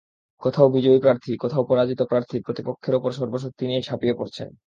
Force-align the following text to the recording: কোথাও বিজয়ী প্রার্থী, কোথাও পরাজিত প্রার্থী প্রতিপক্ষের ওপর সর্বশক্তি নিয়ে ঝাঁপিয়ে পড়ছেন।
কোথাও 0.41 0.67
বিজয়ী 0.69 0.99
প্রার্থী, 0.99 1.31
কোথাও 1.37 1.63
পরাজিত 1.63 1.99
প্রার্থী 2.03 2.37
প্রতিপক্ষের 2.39 2.93
ওপর 2.95 3.11
সর্বশক্তি 3.11 3.63
নিয়ে 3.67 3.81
ঝাঁপিয়ে 3.81 4.13
পড়ছেন। 4.13 4.47